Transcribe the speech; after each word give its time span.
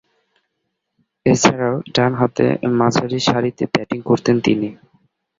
এছাড়াও, 1.25 1.75
ডানহাতে 1.95 2.45
মাঝারিসারিতে 2.79 3.63
ব্যাটিং 3.73 3.99
করতেন 4.01 4.35
তিনি। 4.39 4.69